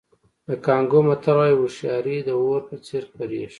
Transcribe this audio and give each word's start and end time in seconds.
د 0.47 0.49
کانګو 0.65 0.99
متل 1.07 1.35
وایي 1.37 1.55
هوښیاري 1.59 2.17
د 2.23 2.29
اور 2.43 2.61
په 2.69 2.75
څېر 2.85 3.03
خپرېږي. 3.09 3.45